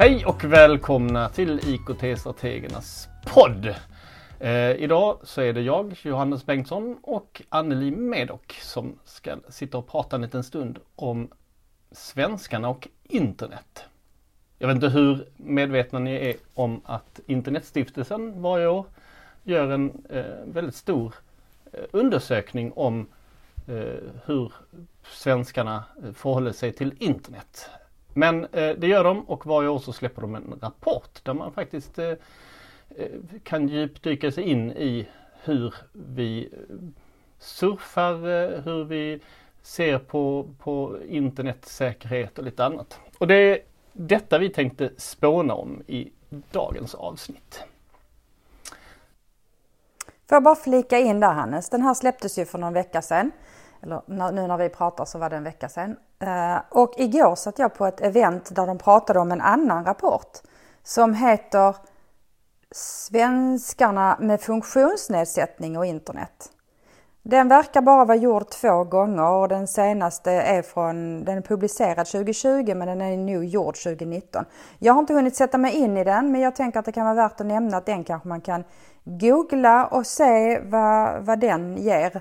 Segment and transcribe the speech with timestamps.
[0.00, 3.74] Hej och välkomna till IKT-strategernas podd.
[4.38, 9.88] Eh, idag så är det jag, Johannes Bengtsson och Anneli Medok som ska sitta och
[9.88, 11.28] prata en liten stund om
[11.92, 13.84] svenskarna och internet.
[14.58, 18.86] Jag vet inte hur medvetna ni är om att Internetstiftelsen varje år
[19.42, 21.14] gör en eh, väldigt stor
[21.72, 23.06] eh, undersökning om
[23.66, 24.52] eh, hur
[25.12, 27.70] svenskarna eh, förhåller sig till internet.
[28.14, 31.52] Men eh, det gör de och varje år så släpper de en rapport där man
[31.52, 32.16] faktiskt eh, eh
[33.42, 35.08] kan djupdyka sig in i
[35.44, 36.76] hur vi eh,
[37.38, 39.20] surfar, eh, hur vi
[39.62, 42.98] ser på, på internetsäkerhet och lite annat.
[43.18, 43.58] Och det är
[43.92, 47.64] detta vi tänkte spåna om i dagens avsnitt.
[50.28, 53.30] Får jag bara flika in där Hannes, den här släpptes ju för någon vecka sedan.
[53.82, 55.96] Eller nu när vi pratar så var det en vecka sedan.
[56.20, 60.38] Eh, och igår satt jag på ett event där de pratade om en annan rapport
[60.82, 61.76] som heter
[62.74, 66.52] Svenskarna med funktionsnedsättning och internet.
[67.22, 72.06] Den verkar bara vara gjord två gånger och den senaste är från, den är publicerad
[72.06, 74.44] 2020 men den är nu gjord 2019.
[74.78, 77.04] Jag har inte hunnit sätta mig in i den men jag tänker att det kan
[77.04, 78.64] vara värt att nämna att den kanske man kan
[79.04, 82.20] googla och se vad, vad den ger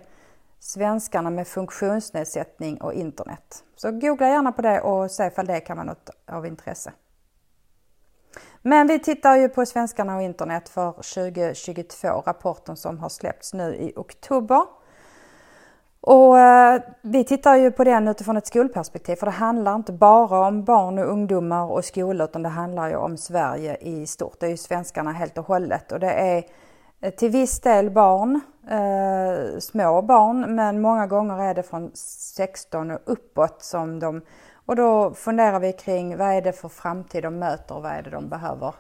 [0.59, 3.63] svenskarna med funktionsnedsättning och internet.
[3.75, 6.91] Så googla gärna på det och se ifall det kan vara något av intresse.
[8.61, 13.75] Men vi tittar ju på svenskarna och internet för 2022, rapporten som har släppts nu
[13.75, 14.65] i oktober.
[16.01, 20.47] Och eh, vi tittar ju på den utifrån ett skolperspektiv för det handlar inte bara
[20.47, 24.39] om barn och ungdomar och skolor utan det handlar ju om Sverige i stort.
[24.39, 26.43] Det är ju svenskarna helt och hållet och det är
[27.17, 32.99] till viss del barn, eh, små barn men många gånger är det från 16 och
[33.05, 34.21] uppåt som de
[34.65, 38.01] och då funderar vi kring vad är det för framtid de möter och vad är
[38.01, 38.73] det de behöver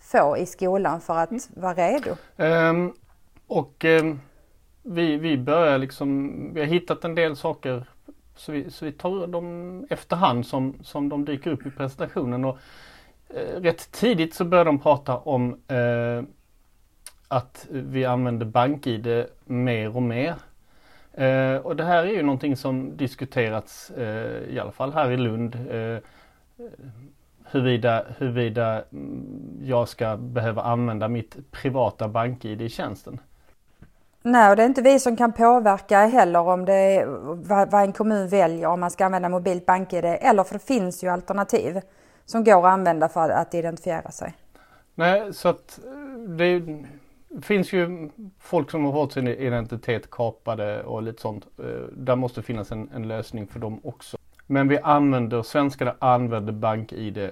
[0.00, 1.42] få i skolan för att mm.
[1.54, 2.10] vara redo.
[2.36, 2.94] Um,
[3.46, 4.20] och um
[4.82, 7.84] vi, vi börjar liksom, vi har hittat en del saker
[8.36, 12.44] så vi, så vi tar dem efterhand som, som de dyker upp i presentationen.
[12.44, 12.58] Och,
[13.28, 16.22] eh, rätt tidigt så börjar de prata om eh,
[17.32, 20.34] att vi använder BankID mer och mer.
[21.12, 25.16] Eh, och det här är ju någonting som diskuterats eh, i alla fall här i
[25.16, 25.54] Lund.
[25.54, 25.98] Eh,
[27.44, 33.20] huruvida, huruvida mm, jag ska behöva använda mitt privata BankID i tjänsten.
[34.22, 37.06] Nej, och det är inte vi som kan påverka heller om det är
[37.66, 41.08] vad, en kommun väljer, om man ska använda mobilt bank-id eller för det finns ju
[41.08, 41.80] alternativ
[42.24, 44.34] som går att använda för att identifiera sig.
[44.94, 45.80] Nej, så att
[46.28, 46.76] det
[47.34, 51.46] det finns ju folk som har fått sin identitet kapade och lite sånt.
[51.58, 54.16] Eh, där måste finnas en, en lösning för dem också.
[54.46, 57.30] Men vi använder, svenskarna använder BankID eh,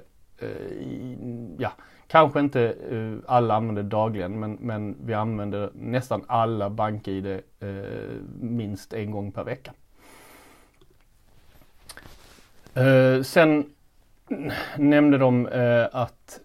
[0.48, 1.16] i,
[1.58, 1.72] ja,
[2.10, 7.40] Kanske inte eh, alla använder dagligen men, men vi använder nästan alla BankID eh,
[8.40, 9.72] minst en gång per vecka.
[12.74, 13.64] Eh, sen
[14.76, 16.40] nämnde de eh, att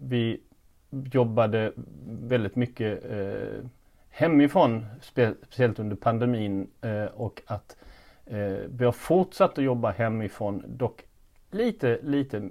[0.00, 0.40] vi
[1.12, 1.72] jobbade
[2.06, 3.64] väldigt mycket eh,
[4.14, 7.76] hemifrån, speciellt under pandemin eh, och att
[8.26, 11.02] eh, vi har fortsatt att jobba hemifrån, dock
[11.50, 12.50] lite, lite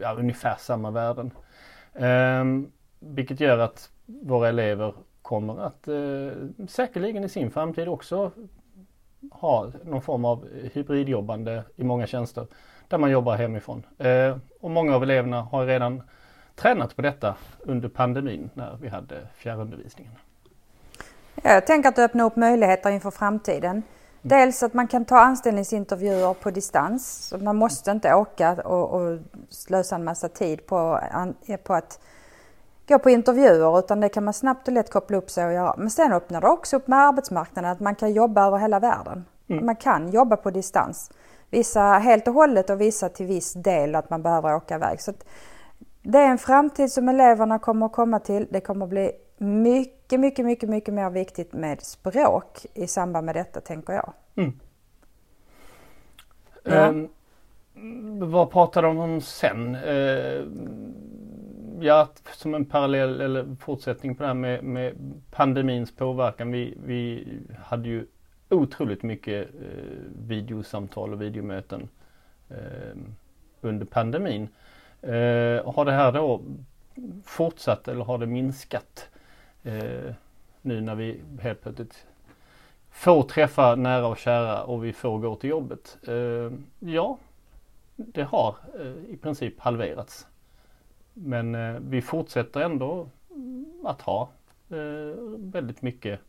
[0.00, 1.30] ja, ungefär samma värden.
[1.94, 8.30] Ehm, vilket gör att våra elever kommer att eh, säkerligen i sin framtid också
[9.30, 12.46] ha någon form av hybridjobbande i många tjänster
[12.88, 13.82] där man jobbar hemifrån.
[14.60, 16.02] Och många av eleverna har redan
[16.56, 20.12] tränat på detta under pandemin när vi hade fjärrundervisningen.
[21.42, 23.82] Jag tänker att det öppnar upp möjligheter inför framtiden.
[24.22, 27.34] Dels att man kan ta anställningsintervjuer på distans.
[27.40, 29.18] Man måste inte åka och, och
[29.48, 31.00] slösa en massa tid på,
[31.64, 32.00] på att
[32.88, 35.74] gå på intervjuer utan det kan man snabbt och lätt koppla upp sig och göra.
[35.78, 39.24] Men sen öppnar det också upp med arbetsmarknaden att man kan jobba över hela världen.
[39.48, 39.66] Mm.
[39.66, 41.10] Man kan jobba på distans.
[41.50, 45.00] Vissa helt och hållet och vissa till viss del att man behöver åka iväg.
[45.00, 45.12] Så
[46.08, 48.46] det är en framtid som eleverna kommer att komma till.
[48.50, 53.34] Det kommer att bli mycket, mycket, mycket, mycket mer viktigt med språk i samband med
[53.34, 54.12] detta tänker jag.
[54.36, 54.52] Mm.
[56.62, 56.88] Ja.
[56.88, 57.08] Um,
[58.30, 59.74] vad pratar de om sen?
[59.74, 60.46] Uh,
[61.80, 64.94] ja, som en parallell eller fortsättning på det här med, med
[65.30, 66.52] pandemins påverkan.
[66.52, 67.28] Vi, vi
[67.64, 68.06] hade ju
[68.48, 69.60] otroligt mycket uh,
[70.28, 71.88] videosamtal och videomöten
[72.50, 72.96] uh,
[73.60, 74.48] under pandemin.
[75.06, 76.40] Eh, har det här då
[77.24, 79.08] fortsatt eller har det minskat?
[79.66, 80.14] eh,
[80.62, 82.06] nu när vi helt plötsligt
[82.90, 85.98] får träffa nära och kära och vi får gå till jobbet.
[86.08, 87.18] Eh, ja,
[87.96, 90.26] det har eh, i princip halverats.
[91.14, 93.08] Men eh, vi fortsätter ändå
[93.84, 94.28] att ha
[95.38, 96.20] väldigt mycket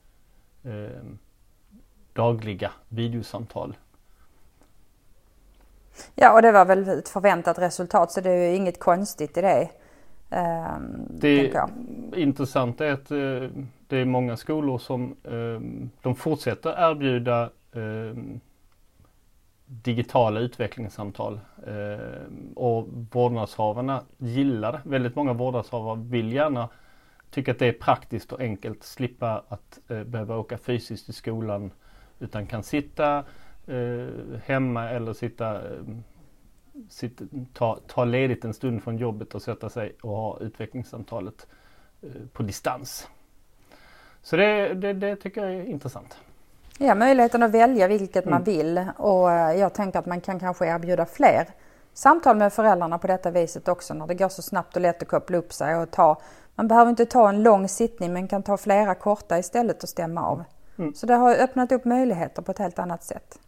[2.14, 3.76] dagliga videosamtal.
[6.16, 9.42] Ja och det var väl ett förväntat resultat så det är ju inget konstigt i
[9.42, 9.70] det.
[10.30, 11.54] Um, det
[12.16, 13.50] intressanta är att uh,
[13.88, 15.60] det är många skolor som uh,
[16.02, 18.14] de fortsätter erbjuda uh,
[19.66, 21.40] digitala utvecklingssamtal.
[22.56, 24.82] och vårdnadshavarna gillar det.
[24.84, 26.70] Väldigt många vårdnadshavare vill gärna
[27.32, 31.72] tycka att det är praktiskt och enkelt slippa att behöva åka fysiskt till skolan
[32.20, 33.24] utan kan sitta
[34.46, 35.62] hemma eller sitta
[36.90, 37.24] sitta,
[37.54, 41.48] ta, ta ledigt en stund från jobbet och sätta sig och ha utvecklingssamtalet
[42.02, 43.08] eh, på distans.
[44.22, 46.18] Så det, det, det, tycker jag är intressant.
[46.78, 48.32] Ja, möjligheten att välja vilket mm.
[48.32, 51.48] man vill och eh, jag tänker att man kan kanske erbjuda fler
[51.94, 55.08] samtal med föräldrarna på detta viset också när det går så snabbt och lätt att
[55.08, 56.22] koppla upp sig och ta
[56.56, 60.26] man behöver inte ta en lång sittning men kan ta flera korta istället och stämma
[60.28, 60.44] av.
[60.78, 60.94] Mm.
[60.94, 63.40] Så det har öppnat upp möjligheter på ett helt annat sätt.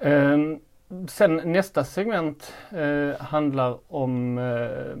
[0.00, 0.60] Ehm,
[1.08, 4.96] sen nästa segment eh, handlar om eh,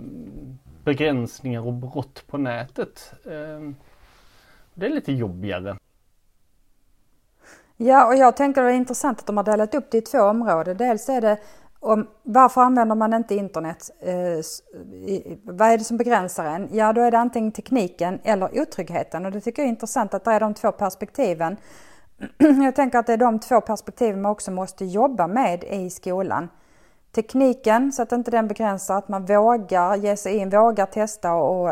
[0.84, 3.12] begränsningar och brott på nätet.
[3.30, 3.76] Ehm,
[4.74, 5.76] det är lite jobbigare.
[7.76, 10.02] Ja, och jag tänker att det är intressant att de har delat upp det i
[10.02, 10.76] två områden.
[10.76, 11.38] Dels är det
[11.80, 13.90] om varför använder man inte internet?
[14.00, 14.40] Eh,
[15.42, 16.68] vad är det som begränsar en?
[16.72, 20.24] Ja, då är det antingen tekniken eller otryggheten och det tycker jag är intressant att
[20.24, 21.56] det är de två perspektiven.
[22.64, 26.48] jag tänker att det är de två perspektiven man också måste jobba med i skolan.
[27.12, 31.70] Tekniken så att inte den begränsar, att man vågar ge sig in, vågar testa och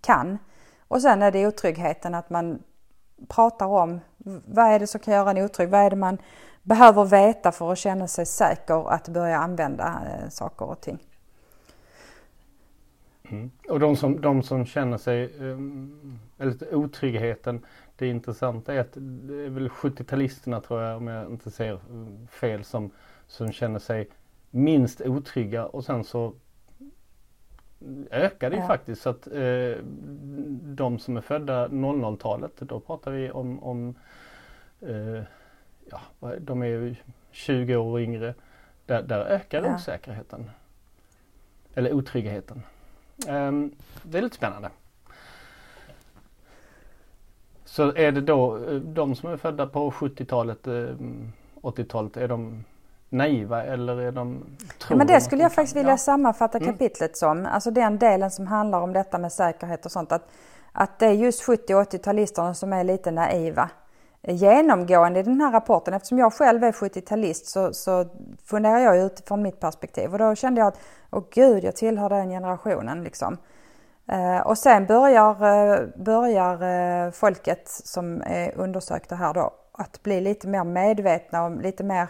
[0.00, 0.38] kan.
[0.88, 2.62] Och sen är det otryggheten att man
[3.28, 4.00] pratar om
[4.46, 5.68] vad är det som kan göra en otrygg?
[5.68, 6.18] Vad är det man
[6.66, 10.98] behöver veta för att känna sig säker att börja använda eh, saker och ting.
[13.30, 13.50] Mm.
[13.68, 17.64] Och de som, de som känner sig, um, eller otryggheten,
[17.96, 21.78] det intressanta är att det är väl 70-talisterna tror jag, om jag inte ser
[22.30, 22.90] fel, som,
[23.26, 24.08] som känner sig
[24.50, 26.34] minst otrygga och sen så
[28.10, 28.66] ökar det ja.
[28.66, 29.02] faktiskt.
[29.02, 29.76] Så att eh,
[30.62, 33.94] de som är födda 00-talet, då pratar vi om, om
[34.80, 35.22] eh,
[35.90, 36.00] ja,
[36.38, 36.94] de är ju
[37.30, 38.34] 20 år yngre.
[38.86, 39.74] Där, där ökar ja.
[39.74, 40.50] osäkerheten.
[41.74, 42.62] Eller otryggheten.
[43.28, 43.72] Um,
[44.02, 44.70] det är lite spännande.
[47.66, 50.66] Så är det då eh, de som är födda på 70-talet,
[51.62, 52.64] 80-talet, eh, är de
[53.08, 54.44] naiva eller är de
[54.90, 55.98] ja, men Det skulle jag faktiskt vilja ja.
[55.98, 56.72] sammanfatta mm.
[56.72, 57.46] kapitlet som.
[57.46, 60.12] Alltså den delen som handlar om detta med säkerhet och sånt.
[60.12, 60.28] Att,
[60.72, 63.70] att det är just 70 och 80-talisterna som är lite naiva.
[64.22, 68.04] Genomgående i den här rapporten, eftersom jag själv är 70-talist så, så
[68.44, 70.12] funderar jag utifrån mitt perspektiv.
[70.12, 70.80] Och då kände jag att,
[71.10, 73.36] åh gud, jag tillhör den generationen liksom.
[74.08, 80.20] Eh, och sen börjar, eh, börjar eh, folket som är undersökta här då att bli
[80.20, 82.08] lite mer medvetna och lite mer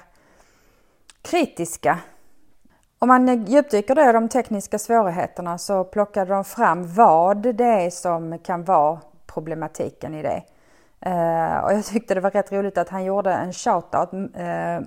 [1.22, 1.98] kritiska.
[2.98, 7.90] Om man djupdyker då i de tekniska svårigheterna så plockade de fram vad det är
[7.90, 10.42] som kan vara problematiken i det.
[11.62, 14.08] och jag tyckte det var rätt roligt att han gjorde en shoutout,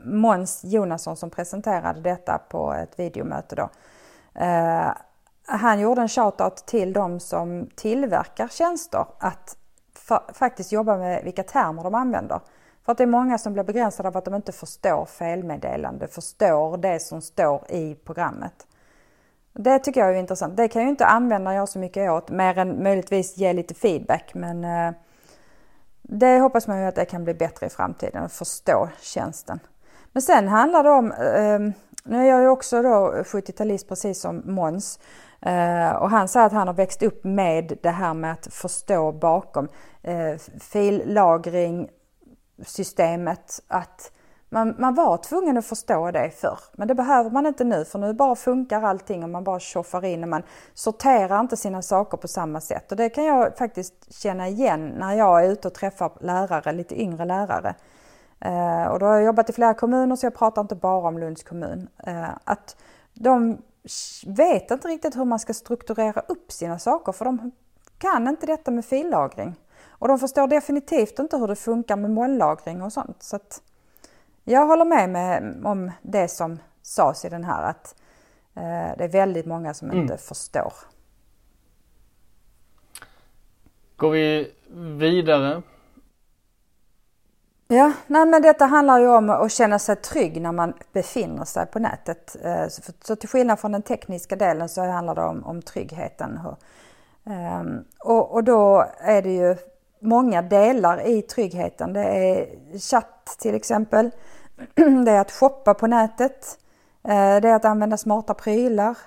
[0.04, 3.70] Måns Jonasson som presenterade detta på ett videomöte då
[5.50, 9.58] han gjorde en shoutout till de som tillverkar tjänster att
[10.34, 12.40] faktiskt jobba med vilka termer de använder.
[12.86, 16.78] För att det är många som blir begränsade av att de inte förstår felmeddelande, förstår
[16.78, 18.68] det som står i programmet.
[19.54, 20.58] Det tycker jag är intressant.
[20.58, 24.32] Det kan ju inte använda jag så mycket åt, mer än möjligtvis ge lite feedback.
[24.34, 24.94] Men eh,
[26.02, 29.60] det hoppas man ju att det kan bli bättre i framtiden, att förstå tjänsten.
[30.12, 34.42] Men sen handlar det om, eh, nu är jag ju också då 70-talist precis som
[34.46, 35.00] Måns.
[35.46, 39.12] Uh, och han säger att han har växt upp med det här med att förstå
[39.12, 39.68] bakom
[40.02, 41.90] eh, uh, fillagring,
[42.66, 44.12] systemet, att
[44.50, 46.60] man, man var tvungen att förstå det förr.
[46.74, 50.06] Men det behöver man inte nu för nu bara funkar allting och man bara tjoffar
[50.06, 50.44] in och man
[50.74, 52.92] sorterar inte sina saker på samma sätt.
[52.92, 57.02] Och det kan jag faktiskt känna igen när jag är ute och träffar lärare, lite
[57.02, 57.76] yngre lärare.
[58.46, 61.18] Uh, och då har jag jobbat i flera kommuner så jag pratar inte bara om
[61.18, 61.90] Lunds kommun.
[62.44, 62.76] att
[63.14, 63.58] de
[64.26, 67.52] vet inte riktigt hur man ska strukturera upp sina saker för de
[67.98, 69.56] kan inte detta med fillagring.
[69.88, 73.24] Och de förstår definitivt inte hur det funkar med molnlagring och sånt.
[73.24, 73.62] Så att
[74.44, 77.96] jag håller med, med om det som sades i den här att
[78.56, 80.02] eh, det är väldigt många som mm.
[80.02, 80.74] inte förstår.
[83.96, 84.52] Går vi
[84.98, 85.62] vidare
[87.72, 91.66] Ja, nej men detta handlar ju om att känna sig trygg när man befinner sig
[91.66, 92.36] på nätet.
[92.44, 92.68] Eh,
[93.02, 96.40] så till skillnad från den tekniska delen så handlar det om, om tryggheten.
[97.26, 99.56] Ehm, och, och då är det ju
[100.00, 101.94] många delar i tryggheten.
[101.94, 102.48] Det är
[102.80, 104.12] chatt till exempel.
[105.06, 106.60] Det är att shoppa på nätet.
[107.04, 108.98] Eh, det är att använda smarta prylar.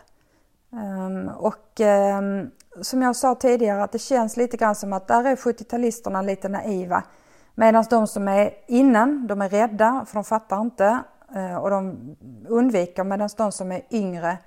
[0.72, 2.50] Ehm, och ehm,
[2.80, 6.48] som jag sa tidigare att det känns lite grann som att där är 70-talisterna lite
[6.48, 7.02] naiva.
[7.54, 10.98] Medan de som är innan, de är rädda för de fattar inte
[11.34, 12.16] eh, och de
[12.48, 13.04] undviker.
[13.04, 14.38] Medan de som är yngre,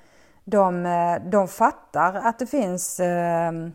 [0.43, 3.71] de, eh, de fattar att det finns ehm,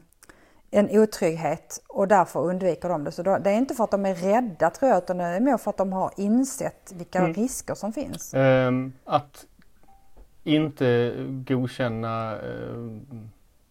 [0.70, 3.12] en otrygghet och därför undviker de det.
[3.12, 5.56] Så det är inte för att de är rädda tror jag utan det är mer
[5.56, 7.34] för att de har insett vilka mm.
[7.34, 8.34] risker som finns.
[8.34, 9.46] Um, att
[10.44, 13.00] inte godkänna uh,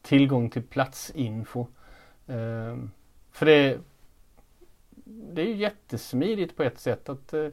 [0.02, 1.68] tillgång till platsinfo.
[2.30, 2.78] Uh,
[3.32, 3.78] för det,
[5.20, 7.48] det är ju jättesmidigt på ett sätt att eh,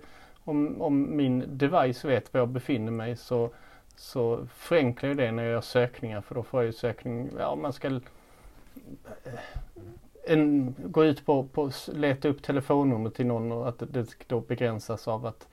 [0.44, 3.50] om, om min device vet var jag befinner mig så,
[3.96, 7.72] så förenklar det när jag gör sökningar för då får jag ju sökning, ja man
[7.72, 8.00] ska eh,
[10.26, 15.08] en, gå ut på, på leta upp telefonnummer till någon och att det då begränsas
[15.08, 15.48] av att,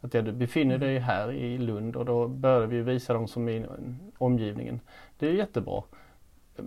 [0.00, 3.48] att ja, du befinner dig här i Lund och då börjar vi visa dem som
[3.48, 3.66] i
[4.18, 4.80] omgivningen.
[5.18, 5.82] Det är jättebra.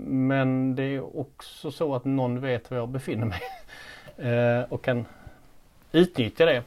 [0.05, 3.41] Men det är också så att någon vet var jag befinner mig
[4.69, 5.05] och kan
[5.91, 6.63] utnyttja det.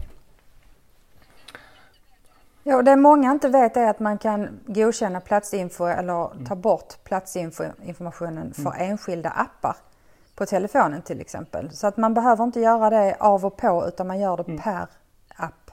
[2.66, 6.60] Ja, det många inte vet är att man kan godkänna platsinfo eller ta mm.
[6.60, 8.90] bort platsinformationen för mm.
[8.90, 9.76] enskilda appar
[10.34, 11.70] på telefonen till exempel.
[11.70, 14.58] Så att man behöver inte göra det av och på utan man gör det mm.
[14.58, 14.86] per
[15.36, 15.70] app.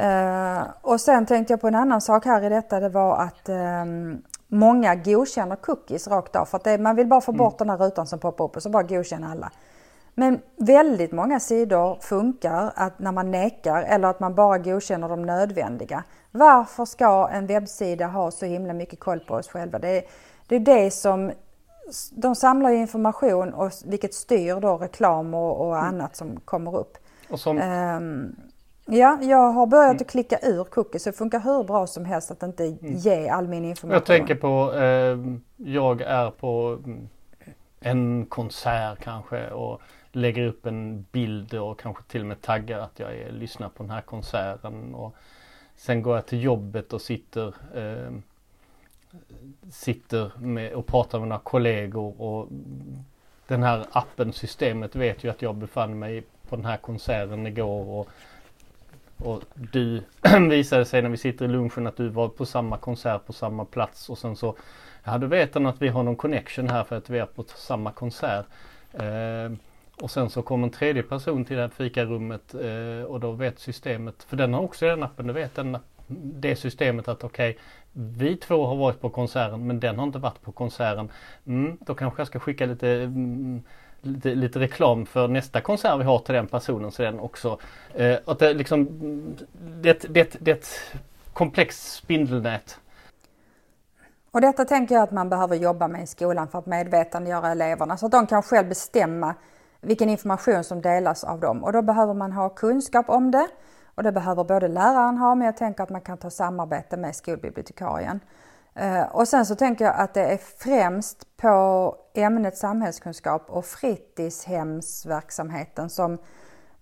[0.00, 2.80] Uh, och sen tänkte jag på en annan sak här i detta.
[2.80, 6.44] Det var att um, många godkänner cookies rakt av.
[6.44, 7.68] För att det, man vill bara få bort mm.
[7.68, 9.52] den här rutan som poppar upp och så bara godkänna alla.
[10.18, 15.22] Men väldigt många sidor funkar att när man nekar eller att man bara godkänner de
[15.22, 16.04] nödvändiga.
[16.30, 19.78] Varför ska en webbsida ha så himla mycket koll på oss själva?
[19.78, 20.04] Det är
[20.46, 21.32] det, är det som
[22.12, 25.88] de samlar information och vilket styr då reklam och, och mm.
[25.88, 26.98] annat som kommer upp.
[27.34, 27.58] Som...
[27.58, 28.36] Um,
[28.86, 30.02] ja, jag har börjat mm.
[30.02, 31.04] att klicka ur cookies.
[31.04, 32.78] Det funkar hur bra som helst att inte mm.
[32.80, 33.94] ge all min information.
[33.94, 35.18] Jag tänker på, eh,
[35.56, 36.78] jag är på
[37.80, 39.80] en konsert kanske och
[40.12, 43.82] lägger upp en bild och kanske till och med taggar att jag är, lyssnar på
[43.82, 44.94] den här konserten.
[44.94, 45.14] Och
[45.76, 48.12] sen går jag till jobbet och sitter eh,
[49.70, 52.48] sitter med och pratar med några kollegor och
[53.46, 57.88] den här appen, systemet vet ju att jag befann mig på den här konserten igår
[57.88, 58.08] och,
[59.16, 60.02] och du
[60.50, 63.64] visade sig när vi sitter i lunchen att du var på samma konsert på samma
[63.64, 64.56] plats och sen så
[65.06, 67.44] Ja då vet den att vi har någon connection här för att vi är på
[67.46, 68.46] samma konsert.
[68.92, 69.52] Eh,
[70.00, 73.58] och sen så kommer en tredje person till det här fikarummet eh, och då vet
[73.58, 77.62] systemet, för den har också den appen, då vet den det systemet att okej, okay,
[77.92, 81.08] vi två har varit på konserten men den har inte varit på konserten.
[81.46, 83.62] Mm, då kanske jag ska skicka lite, mm,
[84.00, 87.58] lite, lite, reklam för nästa konsert vi har till den personen så den också.
[87.94, 89.36] Eh, att det, liksom, mm,
[89.82, 90.94] det, det, det är ett
[91.32, 92.78] komplext spindelnät.
[94.30, 97.96] Och detta tänker jag att man behöver jobba med i skolan för att medvetandegöra eleverna
[97.96, 99.34] så att de kan själv bestämma
[99.80, 101.64] vilken information som delas av dem.
[101.64, 103.48] Och då behöver man ha kunskap om det
[103.94, 107.16] och det behöver både läraren ha men jag tänker att man kan ta samarbete med
[107.16, 108.20] skolbibliotekarien.
[108.74, 115.90] Eh, och sen så tänker jag att det är främst på ämnet samhällskunskap och fritidshemsverksamheten
[115.90, 116.18] som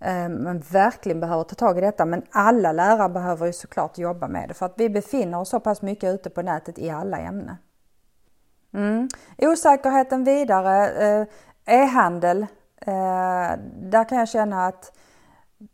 [0.01, 2.05] Eh, man verkligen behöver ta tag i detta.
[2.05, 5.61] Men alla lärare behöver ju såklart jobba med det för att vi befinner oss så
[5.61, 7.57] pass mycket ute på nätet i alla ämnen.
[8.75, 9.09] Mm.
[9.39, 11.27] Osäkerheten vidare, eh,
[11.65, 12.47] e-handel.
[12.81, 14.93] Eh, där kan jag känna att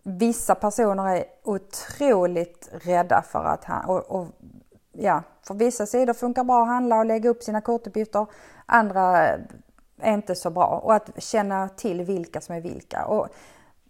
[0.02, 4.26] vissa personer är otroligt rädda för att och, och,
[4.92, 8.26] ja, för vissa sidor funkar bra att handla och lägga upp sina kortuppgifter.
[8.66, 9.18] Andra
[10.00, 13.04] är inte så bra och att känna till vilka som är vilka.
[13.04, 13.28] Och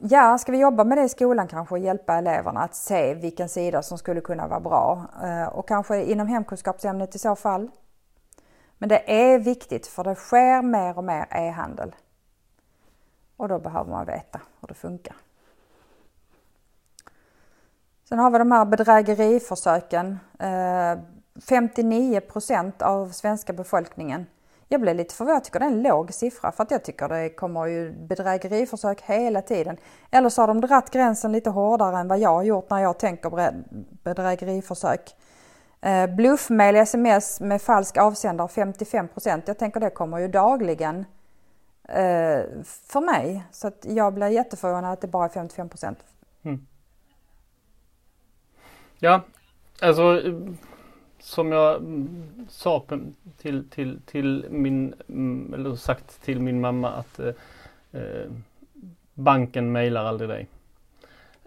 [0.01, 3.49] ja, ska vi jobba med det i skolan kanske och hjälpa eleverna att se vilken
[3.49, 7.71] sida som skulle kunna vara bra eh, och kanske inom hemkunskapsämnet i så fall.
[8.79, 11.95] Men det är viktigt för det sker mer och mer e-handel.
[13.37, 15.17] Och då behöver man veta hur det funkar.
[18.09, 20.19] Sen har vi de här bedrägeriförsöken.
[20.39, 20.99] Eh,
[21.49, 24.27] 59 procent av svenska befolkningen.
[24.73, 27.09] Jag blev lite förvånad, jag tycker det är en låg siffra för att jag tycker
[27.09, 29.77] det kommer ju bedrägeriförsök hela tiden.
[30.11, 32.99] Eller så har de dratt gränsen lite hårdare än vad jag har gjort när jag
[32.99, 33.55] tänker
[34.05, 35.17] bedrägeriförsök.
[35.81, 39.49] Eh, bluffmail, sms med falsk avsändare 55 procent.
[39.49, 41.05] Jag tänker det kommer ju dagligen
[41.89, 43.45] eh, för mig.
[43.53, 45.99] Så att jag blir jätteförvånad att det bara är 55 procent
[46.43, 46.67] hmm.
[48.99, 49.21] Ja,
[49.81, 50.23] alltså
[51.21, 51.83] som jag
[52.49, 52.85] sa
[53.39, 54.95] till, till, till min,
[55.55, 57.19] eller sagt till min mamma att
[57.93, 58.31] eh,
[59.15, 60.49] banken mejlar aldrig dig.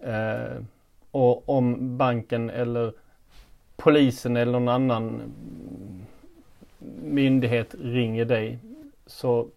[0.04, 0.64] Eh,
[1.12, 2.94] och om banken eller
[3.76, 5.22] polisen eller någon annan
[7.04, 8.60] myndighet ringer dig
[9.06, 9.48] så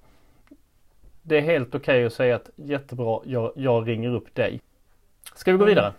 [1.22, 4.60] det är helt okej okay att säga att jättebra, jag, jag ringer upp dig.
[5.34, 5.74] Ska vi gå mm.
[5.74, 5.92] vidare?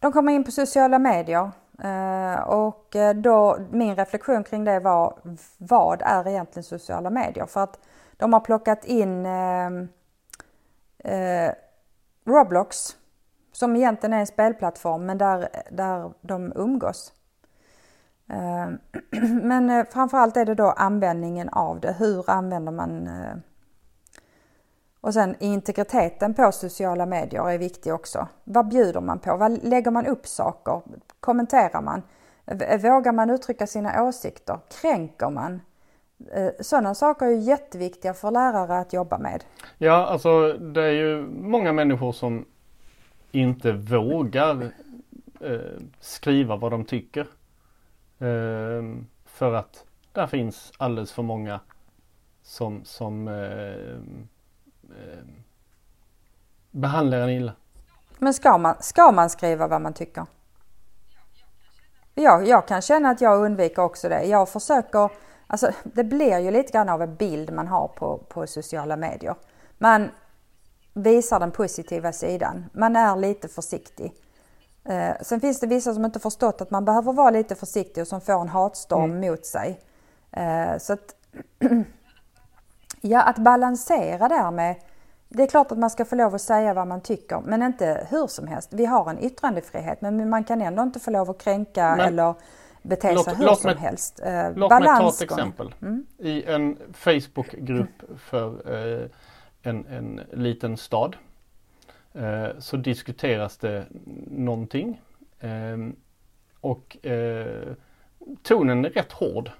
[0.00, 1.50] De kommer in på sociala medier eh,
[1.82, 5.18] Eh, och eh, då min reflektion kring det var
[5.58, 7.46] vad är egentligen sociala medier?
[7.46, 7.78] För att
[8.16, 9.66] de har plockat in eh,
[10.98, 11.52] eh,
[12.26, 12.96] Roblox
[13.52, 17.12] som egentligen är en spelplattform men där, där de umgås.
[18.28, 18.68] Eh,
[19.42, 21.92] men framförallt är det då användningen av det.
[21.98, 23.08] Hur använder man
[25.04, 28.28] och sen integriteten på sociala medier är viktig också.
[28.44, 29.36] Vad bjuder man på?
[29.36, 30.82] Vad lägger man upp saker?
[31.20, 32.02] Kommenterar man?
[32.82, 34.58] Vågar man uttrycka sina åsikter?
[34.80, 35.60] Kränker man?
[36.32, 39.44] Eh, sådana saker är jätteviktiga för lärare att jobba med.
[39.78, 42.44] Ja, alltså det är ju många människor som
[43.32, 44.72] inte vågar
[45.40, 47.26] eh, skriva vad de tycker.
[48.18, 48.82] Eh,
[49.24, 51.60] för att där finns alldeles för många
[52.42, 54.24] som, som eh,
[54.94, 55.24] eh,
[56.70, 57.52] behandlar en illa.
[58.18, 60.26] Men ska man, ska man skriva vad man tycker?
[62.14, 64.24] Ja, jag kan känna att jag undviker också det.
[64.24, 65.10] Jag försöker,
[65.46, 69.34] alltså det blir ju lite grann av en bild man har på, på sociala medier.
[69.78, 70.10] Man
[70.94, 72.64] visar den positiva sidan.
[72.72, 74.12] Man är lite försiktig.
[74.84, 78.08] Eh, sen finns det vissa som inte förstått att man behöver vara lite försiktig och
[78.08, 79.30] som får en hatstorm mm.
[79.30, 79.80] mot sig.
[80.30, 81.14] Eh, så att,
[83.04, 84.76] ja, att balansera där med
[85.28, 88.06] det är klart att man ska få lov att säga vad man tycker men inte
[88.10, 88.72] hur som helst.
[88.72, 92.34] Vi har en yttrandefrihet men man kan ändå inte få lov att kränka men, eller
[92.82, 94.20] bete sig låt, hur låt som mig, helst.
[94.20, 95.74] Eh, låt mig ta ett exempel.
[95.82, 96.06] Mm.
[96.18, 99.08] I en Facebookgrupp för eh,
[99.62, 101.16] en, en liten stad
[102.12, 103.84] eh, så diskuteras det
[104.26, 105.00] någonting.
[105.40, 105.76] Eh,
[106.60, 107.72] och eh,
[108.42, 109.50] tonen är rätt hård.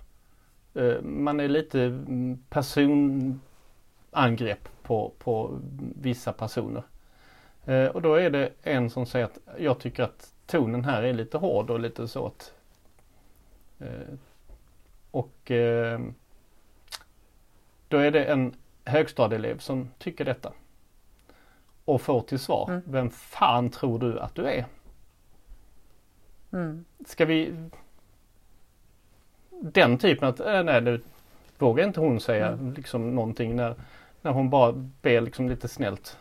[0.75, 2.05] Eh, man är lite
[2.49, 5.59] personangrepp på, på
[6.01, 6.83] vissa personer.
[7.65, 11.13] Eh, och då är det en som säger att jag tycker att tonen här är
[11.13, 12.55] lite hård och lite så att
[13.79, 14.15] eh,
[15.11, 15.53] och
[17.89, 20.53] då är det en högstadieelev som tycker detta.
[21.85, 22.83] Och får till svar, mm.
[22.87, 24.67] vem fan tror du att du är?
[26.53, 26.85] Mm.
[27.07, 27.55] Ska vi
[29.61, 31.01] den typen att, äh, nej det
[31.59, 32.73] vågar inte hon säga mm.
[32.73, 33.75] liksom någonting när,
[34.23, 36.17] när hon bara ber liksom lite snällt.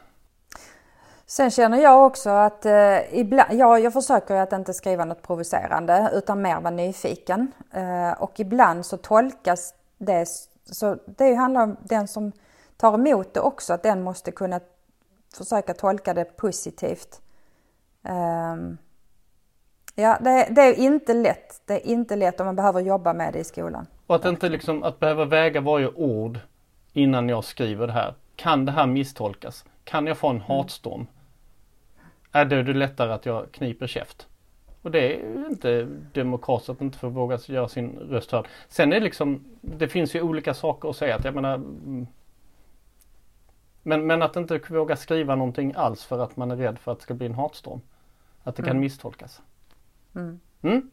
[1.25, 6.11] Sen känner jag också att eh, ibland, ja, jag försöker att inte skriva något provocerande
[6.13, 7.51] utan mer vara nyfiken.
[7.71, 10.25] Eh, och ibland så tolkas det,
[10.71, 12.31] så det handlar om den som
[12.77, 14.59] tar emot det också, att den måste kunna
[15.37, 17.21] försöka tolka det positivt.
[18.01, 18.77] Um,
[19.95, 21.62] ja, det, det, är inte lätt.
[21.65, 23.88] Det är inte lätt om man behöver jobba med det i skolan.
[24.08, 26.39] Och att inte liksom, att behöva väga varje ord
[26.93, 28.13] innan jag skriver det här.
[28.36, 29.65] Kan det här misstolkas?
[29.84, 30.47] Kan jag få en mm.
[30.47, 30.93] hatstorm?
[31.01, 31.08] Mm.
[32.32, 34.27] Är det, det lättare att jag kniper käft?
[34.82, 38.47] Och det är inte demokratiskt att inte få våga göra sin röst hörd.
[38.67, 41.15] Sen är det liksom, det finns ju olika saker att säga.
[41.15, 41.62] Att jag menar,
[43.84, 46.97] men, men att inte våga skriva någonting alls för att man är rädd för att
[46.97, 47.82] det ska bli en hatstorm.
[48.43, 48.69] Att det mm.
[48.69, 49.41] kan misstolkas.
[50.15, 50.39] Mm.
[50.62, 50.89] Mm?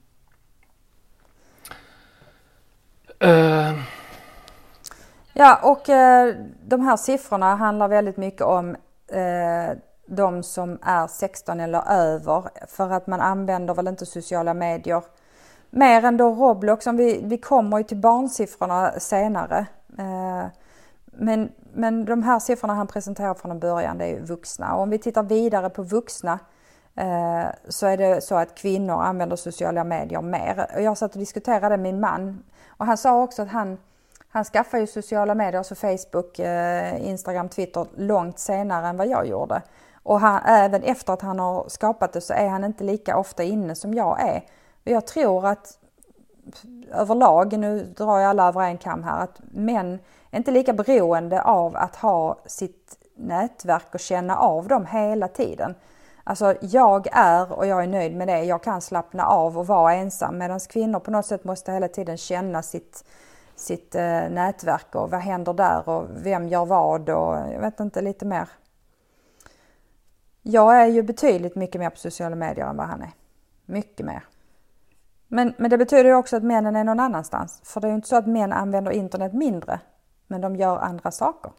[3.24, 3.80] Uh.
[5.32, 8.76] Ja och eh, de här siffrorna handlar väldigt mycket om
[9.08, 15.02] eh, de som är 16 eller över för att man använder väl inte sociala medier
[15.70, 16.86] mer än då Roblox.
[16.86, 19.66] Om vi, vi kommer ju till barnsiffrorna senare.
[19.98, 20.44] Eh,
[21.04, 24.74] men, men de här siffrorna han presenterar från början det är vuxna.
[24.74, 26.38] Och om vi tittar vidare på vuxna
[27.00, 30.66] Eh, så är det så att kvinnor använder sociala medier mer.
[30.78, 33.78] Jag satt och diskuterade med min man och han sa också att han,
[34.28, 39.26] han skaffade ju sociala medier, alltså Facebook, eh, Instagram, Twitter långt senare än vad jag
[39.26, 39.62] gjorde.
[40.02, 43.42] Och han, även efter att han har skapat det så är han inte lika ofta
[43.42, 44.44] inne som jag är.
[44.84, 45.78] Och jag tror att
[46.92, 49.98] överlag, nu drar jag alla över en kam här, att män
[50.30, 55.74] är inte lika beroende av att ha sitt nätverk och känna av dem hela tiden.
[56.24, 58.44] Alltså jag är och jag är nöjd med det.
[58.44, 62.16] Jag kan slappna av och vara ensam medan kvinnor på något sätt måste hela tiden
[62.16, 63.04] känna sitt,
[63.54, 68.02] sitt eh, nätverk och vad händer där och vem gör vad och jag vet inte
[68.02, 68.48] lite mer.
[70.42, 73.10] Jag är ju betydligt mycket mer på sociala medier än vad han är.
[73.66, 74.24] Mycket mer.
[75.28, 77.60] Men, men det betyder ju också att männen är någon annanstans.
[77.64, 79.80] För det är ju inte så att män använder internet mindre,
[80.26, 81.52] men de gör andra saker.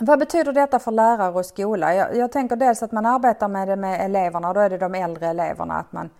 [0.00, 1.94] Vad betyder detta för lärare och skola?
[1.94, 4.94] Jag, jag, tänker dels att man arbetar med det med eleverna då är det de
[4.94, 6.10] äldre eleverna, att man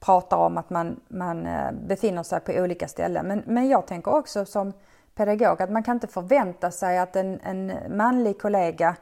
[0.00, 3.26] pratar om att man, man eh, befinner sig på olika ställen.
[3.26, 4.72] Men, men jag tänker också som
[5.14, 8.96] pedagog att man kan inte förvänta sig att en, en manlig kollega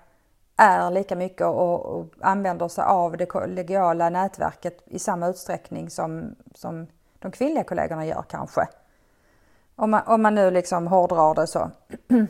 [0.57, 6.37] är lika mycket och, och använder sig av det kollegiala nätverket i samma utsträckning som,
[6.55, 6.87] som
[7.19, 8.69] de kvinnliga kollegorna gör kanske.
[9.77, 11.71] Om man, om man nu liksom hårdrar det så.
[12.09, 12.29] um.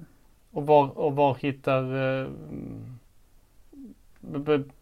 [0.58, 2.28] och, var, och var hittar uh,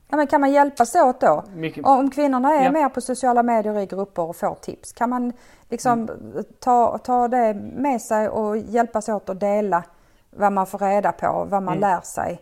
[0.08, 1.44] Ja, men kan man hjälpas åt då?
[1.54, 1.86] Mycket...
[1.86, 2.72] Om kvinnorna är ja.
[2.72, 5.32] mer på sociala medier i grupper och får tips, kan man
[5.68, 6.44] liksom mm.
[6.60, 9.84] ta, ta det med sig och hjälpas åt att dela
[10.30, 11.80] vad man får reda på, vad man mm.
[11.80, 12.40] lär sig.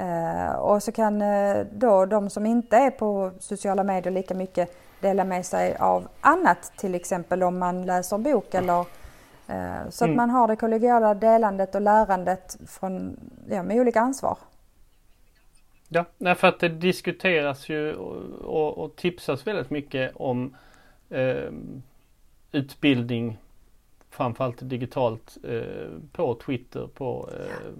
[0.00, 4.76] Uh, och så kan uh, då de som inte är på sociala medier lika mycket
[5.00, 8.86] dela med sig av annat, till exempel om man läser bok eller
[9.50, 10.12] uh, så mm.
[10.12, 13.16] att man har det kollegiala delandet och lärandet från,
[13.48, 14.38] ja, med olika ansvar.
[15.88, 20.56] Ja, för att det diskuteras ju och, och, tipsas väldigt mycket om
[21.10, 21.52] eh,
[22.52, 23.38] utbildning
[24.10, 27.72] framförallt digitalt eh, på Twitter, på eh,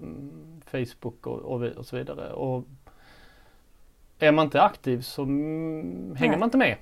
[0.65, 2.33] Facebook och, och, och, så vidare.
[2.33, 2.63] Och
[4.19, 6.39] är man inte aktiv så mm, hänger nej.
[6.39, 6.77] man inte med.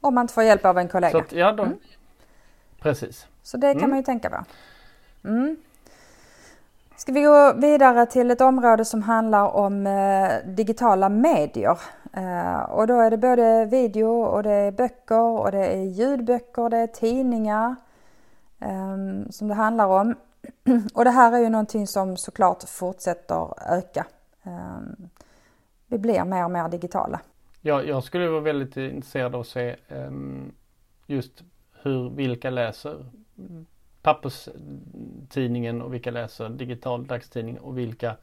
[0.00, 1.12] Om man inte får hjälp av en kollega.
[1.12, 1.78] Så att, ja, då, mm.
[2.80, 3.26] Precis.
[3.42, 3.90] Så det kan mm.
[3.90, 4.44] man ju tänka på.
[5.28, 5.56] Mm.
[6.96, 11.78] Ska vi gå vidare till ett område som handlar om eh, digitala medier.
[12.12, 16.68] Eh, och då är det både video och det är böcker och det är ljudböcker
[16.68, 17.76] det är tidningar
[18.60, 18.96] eh,
[19.30, 20.14] som det handlar om.
[20.94, 24.06] och det här är ju någonting som såklart fortsätter öka.
[24.42, 25.08] Ehm,
[25.86, 27.20] vi blir mer och mer digitala.
[27.60, 30.52] Ja, jag skulle vara väldigt intresserad av att se ehm,
[31.06, 31.42] just
[31.82, 33.06] hur, vilka läser
[34.02, 38.16] papperstidningen och vilka läser digital dagstidning och vilka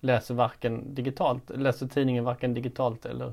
[0.00, 3.32] läser varken digitalt, läser tidningen varken digitalt eller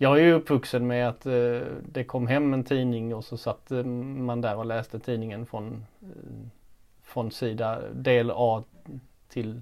[0.00, 3.70] jag är ju uppvuxen med att eh, det kom hem en tidning och så satt
[3.70, 6.48] eh, man där och läste tidningen från, eh,
[7.02, 8.64] från sida del A
[9.28, 9.60] till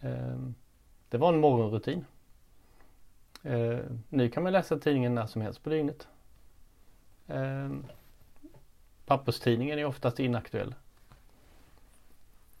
[0.00, 0.38] eh,
[1.08, 2.04] Det var en morgonrutin.
[3.42, 6.08] Eh, nu kan man läsa tidningen när som helst på dygnet.
[7.28, 7.70] Eh,
[9.06, 10.74] Papperstidningen är oftast inaktuell.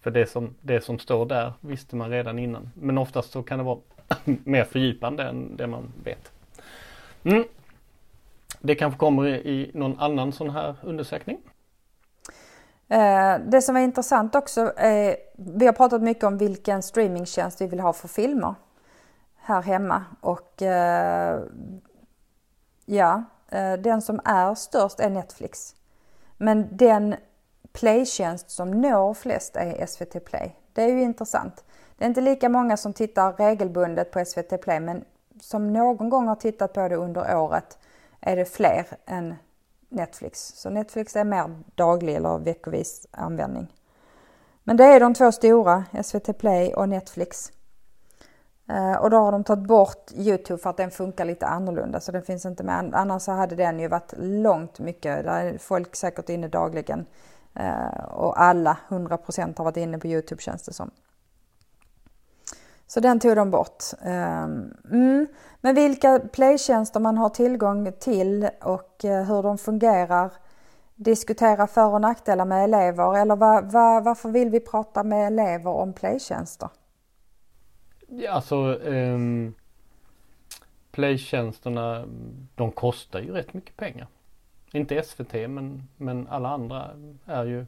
[0.00, 2.70] För det som, det som står där visste man redan innan.
[2.74, 3.78] Men oftast så kan det vara
[4.24, 6.32] mer fördjupande än det man vet.
[7.24, 7.44] Mm.
[8.60, 11.38] Det kanske kommer i någon annan sån här undersökning.
[12.88, 17.66] Eh, det som är intressant också är, vi har pratat mycket om vilken streamingtjänst vi
[17.66, 18.54] vill ha för filmer
[19.36, 21.40] här hemma och eh,
[22.86, 25.74] ja, Eh, den som är störst är Netflix.
[26.36, 27.14] Men den
[27.72, 30.56] playtjänst som når flest är SVT Play.
[30.72, 31.64] Det är ju intressant.
[31.96, 35.04] Det är inte lika många som tittar regelbundet på SVT Play men
[35.40, 37.78] som någon gång har tittat på det under året
[38.20, 39.34] är det fler än
[39.88, 40.52] Netflix.
[40.56, 43.72] Så Netflix är mer daglig eller veckovis användning.
[44.64, 47.52] Men det är de två stora, SVT Play och Netflix.
[48.68, 52.12] Eh, och då har de tagit bort Youtube för att den funkar lite annorlunda så
[52.12, 52.94] den finns inte med.
[52.94, 55.24] Annars så hade den ju varit långt mycket.
[55.24, 57.06] Där är folk säkert inne dagligen.
[57.54, 60.90] Eh, och alla, 100% har varit inne på Youtube känns det som.
[62.86, 63.84] Så den tog de bort.
[64.02, 65.26] Ehm, mm.
[65.60, 70.32] Men vilka playtjänster man har tillgång till och eh, hur de fungerar.
[70.94, 75.70] Diskutera för och nackdelar med elever eller var, var, varför vill vi prata med elever
[75.70, 76.68] om playtjänster?
[78.10, 79.54] Ja, alltså ehm, um,
[80.90, 82.04] Playtjänsterna
[82.54, 84.06] de kostar ju rätt mycket pengar.
[84.72, 86.90] Inte SVT men, men alla andra
[87.26, 87.66] är ju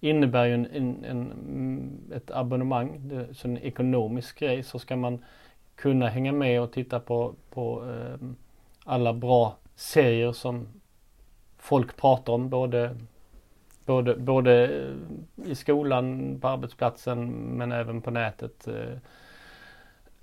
[0.00, 4.96] innebär ju en, en, en mm, ett abonnemang, det, så en ekonomisk grej så ska
[4.96, 5.24] man
[5.74, 8.36] kunna hänga med och titta på, på um,
[8.84, 10.68] alla bra serier som
[11.58, 12.96] folk pratar om både
[13.88, 18.68] både, både eh, i skolan, på arbetsplatsen men även på nätet.
[18.68, 18.96] Eh,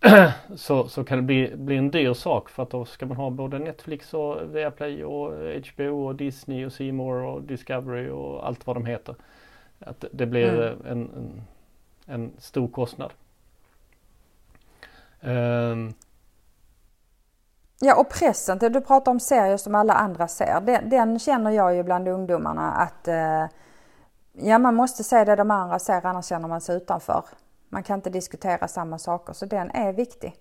[0.56, 3.30] så, så kan det bli, bli en dyr sak för att då ska man ha
[3.30, 5.34] både Netflix och Viaplay och
[5.72, 9.16] HBO och Disney och Seymour och Discovery och allt vad de heter.
[9.80, 10.86] Att det blir mm.
[10.86, 11.42] en, en,
[12.06, 13.12] en, stor kostnad.
[15.22, 15.94] Um.
[17.80, 20.62] Ja och pressen, du pratar om serier som alla andra ser.
[20.62, 23.46] Den, den känner jag ju bland ungdomarna att eh,
[24.34, 27.24] ja man måste se det de andra ser annars känner man sig utanför.
[27.70, 30.36] Man kan inte diskutera samma saker så den är viktig.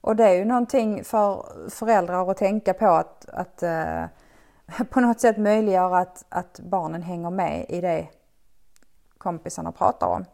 [0.00, 4.04] Och det är ju någonting för föräldrar att tänka på att, att eh,
[4.90, 8.06] på något sätt möjliggöra att, att barnen hänger med i det
[9.18, 10.24] kompisarna pratar om.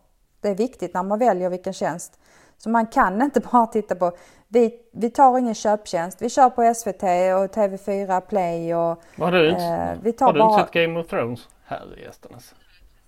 [0.41, 2.19] Det är viktigt när man väljer vilken tjänst.
[2.59, 4.13] Så man kan inte bara titta på,
[4.49, 9.03] vi, vi tar ingen köptjänst, vi kör på SVT och TV4 Play och...
[9.19, 10.51] Har du eh, vi tar har du bara...
[10.51, 12.55] inte sett Game of Thrones här i Gästernas?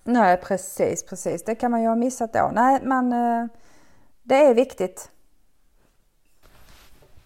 [0.09, 1.43] Nej precis, precis.
[1.43, 2.51] Det kan man ju ha missat då.
[2.53, 3.47] Nej, men eh,
[4.23, 5.11] det är viktigt.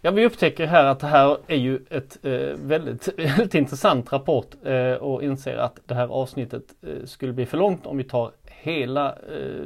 [0.01, 4.55] Ja, vi upptäcker här att det här är ju ett eh, väldigt, väldigt intressant rapport
[4.63, 8.31] eh, och inser att det här avsnittet eh, skulle bli för långt om vi tar
[8.45, 9.65] hela, eh,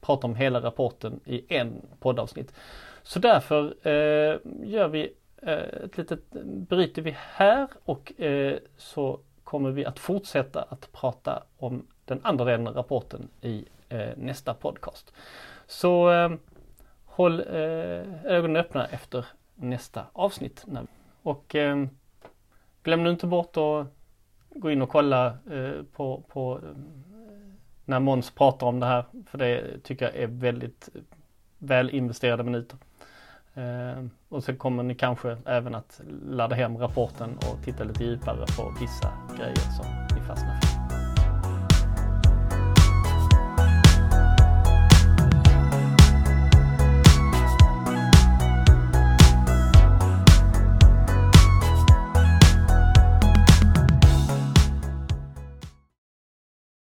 [0.00, 2.54] pratar om hela rapporten i en poddavsnitt.
[3.02, 5.12] Så därför eh, gör vi
[5.82, 8.12] ett litet, bryter vi här och
[8.76, 14.10] så kommer vi att fortsätta att prata om den andra delen av rapporten i eh,
[14.16, 15.12] nästa podcast.
[15.66, 16.30] Så eh,
[17.04, 20.64] håll eh, ögonen öppna efter nästa avsnitt.
[21.22, 21.86] Och eh,
[22.82, 23.86] glöm nu inte bort att
[24.50, 26.76] gå in och kolla eh, på, på eh,
[27.84, 29.04] när Måns pratar om det här.
[29.26, 30.88] För det tycker jag är väldigt
[31.58, 32.78] väl investerade minuter.
[33.54, 38.46] Eh, och så kommer ni kanske även att ladda hem rapporten och titta lite djupare
[38.56, 40.61] på vissa grejer som ni fastnar för.